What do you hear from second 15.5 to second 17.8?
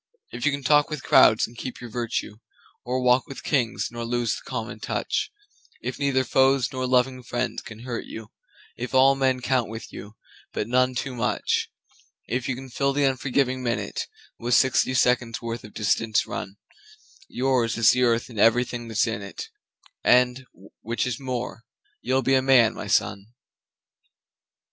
of distance run, Yours